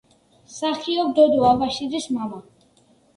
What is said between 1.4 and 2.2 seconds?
აბაშიძის